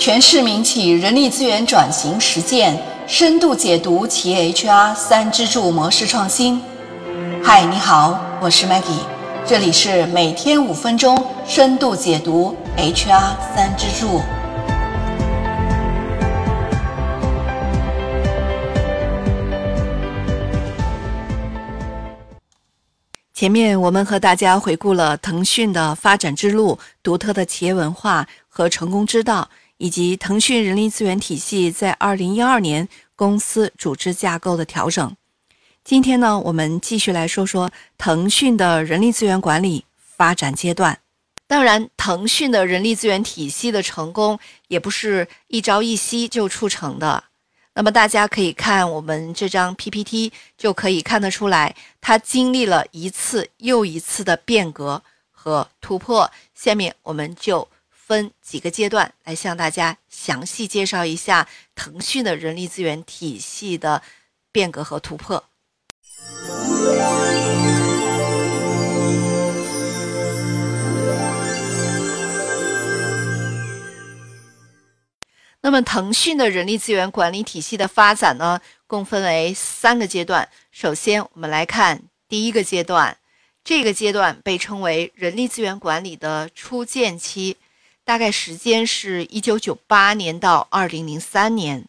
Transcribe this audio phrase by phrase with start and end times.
[0.00, 2.74] 全市民企人力资源转型实践
[3.06, 6.58] 深度解读企业 HR 三支柱模式创新。
[7.44, 9.02] 嗨，你好，我是 Maggie，
[9.44, 14.22] 这里是每天五分钟深度解读 HR 三支柱。
[23.34, 35.16] 前面我们和大家回顾了腾讯的发展之路、独特的企业文化和成功之道，以及腾讯人力资源体系在二零一二年公司组织架构的调整。
[35.82, 41.00] 今天呢，我们继续来说说腾讯的人力资源管理发展阶段。
[41.46, 47.24] 当然，腾讯的人力资源体系的成功也不是一朝一夕就促成的。
[47.72, 56.30] 那么大家可以看我们这张 PPT，就可以看得出来，它经历了一次又一次的变革和突破。
[56.54, 57.66] 下面我们就
[58.10, 64.02] 分几个阶段来向大家详细介绍一下腾讯的人力资源体系的
[64.50, 65.44] 变革和突破。
[75.60, 80.48] 那么，腾讯的人力资源管理体系的发展呢，共分为三个阶段。
[80.72, 83.16] 首先，我们来看第一个阶段，
[83.62, 87.56] 这个阶段被称为人力资源管理的初建期，
[88.10, 91.86] 大概时间是一九九八年到二零零三年。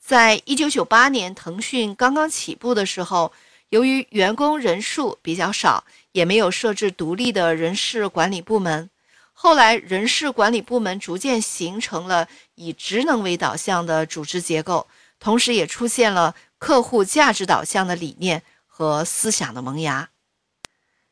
[0.00, 3.34] 在一九九八年，腾讯刚刚起步的时候，
[3.68, 8.88] 由于员工人数比较少，也没有设置独立的人事管理部门。
[9.34, 14.86] 后来，人事管理部门逐渐形成了以职能为导向的组织结构，
[15.20, 20.08] 同时也出现了客户价值导向的理念和思想的萌芽。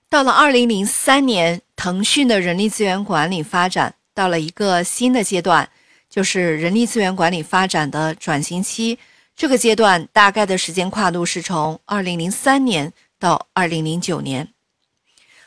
[0.08, 5.68] 到了二零零三年，腾讯的人力资源管理发展到了一个新的阶段，
[6.08, 8.98] 就是人力资源管理发展的转型期。
[9.36, 14.52] 这个阶段大概的时间跨度是从二零零三年到二零零九年。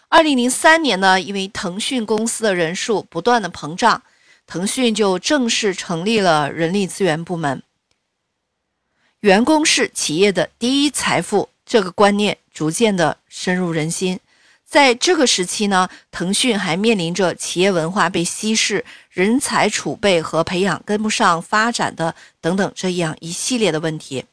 [0.10, 4.02] 二零零三年呢，因为腾讯公司的人数不断的膨胀，
[4.48, 7.62] 腾讯就正式成立了人力资源部门。
[9.22, 14.20] 员工是企业的第一财富，这个观念逐渐的深入人心。
[14.74, 24.26] 在这个时期呢，腾讯还面临着企业文化被稀释、人才储备和培养跟不上发展的等等这样一系列的问题。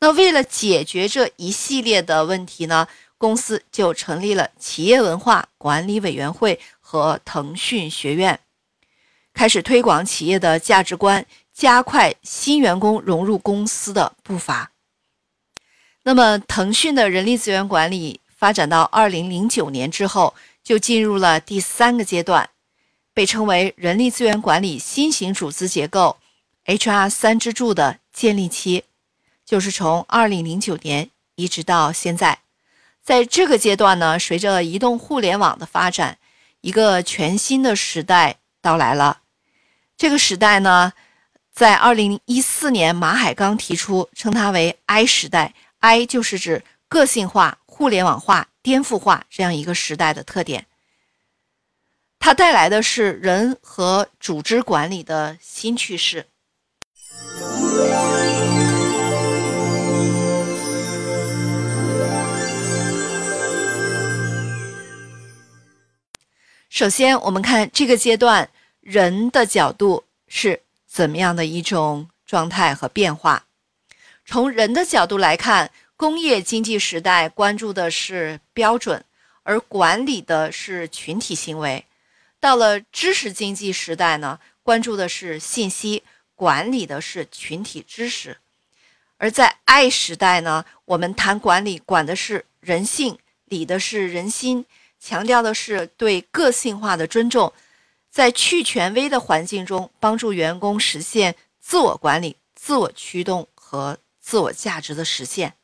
[0.00, 2.86] 那为了解决这一系列的问题呢？
[3.16, 8.38] 公司就成立了企业文化管理委员会和腾讯学院，
[9.32, 14.72] 开始推广企业的价值观，加快新员工融入公司的步伐。
[16.02, 22.50] 那么，腾讯的人力资源管理发展到二零零九年之后，就进入了第三个阶段，
[23.14, 26.16] 被称为人力资源管理新型组织结构
[26.66, 28.82] （HR 三支柱）的建立期，
[29.46, 32.40] 就是从二零零九年一直到现在。
[33.00, 36.18] 在这个阶段呢，随着移动互联网的发展，
[36.62, 39.20] 一个全新的时代到来了。
[39.96, 40.94] 这个时代呢，
[41.52, 50.66] 在二零一四年，马海刚提出称它为 “I 时代 ”，I 就是指个性化、互联网化、颠覆化这样一个时代的特点。
[52.18, 56.26] 它带来的是人和组织管理的新趋势。
[66.68, 68.50] 首先，我们看这个阶段
[68.82, 73.46] 人的角度是怎么样的一种状态和变化。
[74.24, 75.68] 从人的角度来看，
[76.02, 79.04] 工业经济时代关注的是标准，
[79.44, 81.84] 而管理的是群体行为；
[82.40, 86.02] 到了知识经济时代呢，关注的是信息，
[86.34, 88.32] 管理的是群体知识；
[89.16, 94.66] 而在爱时代呢，我们谈管理，管的是人性，理的是人心。
[94.98, 97.52] 强调的是对个性化的尊重，
[98.10, 105.54] 在去权威的环境中，帮助员工实现自我管理、自我驱动和自我价值的实现。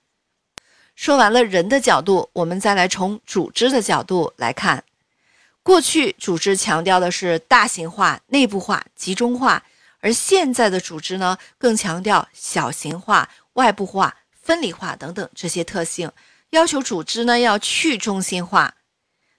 [0.98, 4.82] 说完了人的角度，我们再来从组织的角度来看。
[5.62, 9.62] 过去组织强调的是大型化、内部化、集中化，
[10.00, 16.10] 而现在的组织呢，更强调小型化、外部化、分离化等等这些特性，
[16.50, 18.74] 要求组织呢要去中心化。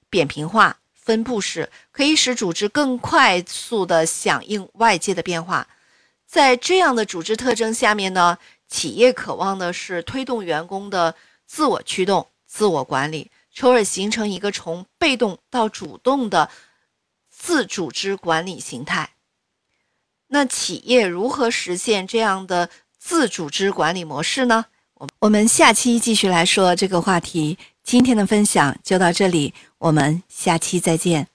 [0.09, 5.67] 扁平化、分布式可以使组织更快速地响应外界的变化。
[6.25, 8.37] 在这样的组织特征下面呢，
[8.69, 11.13] 企业渴望的是推动员工的
[11.51, 16.51] 自我驱动、自我管理，从而形成一个从被动到主动的
[17.27, 19.09] 自组织管理形态。
[20.27, 22.69] 那企业如何实现这样的
[22.99, 24.67] 自组织管理模式呢？
[24.93, 27.57] 我我们下期继续来说这个话题。
[27.81, 31.28] 今天的分享就到这里，我们下期再见。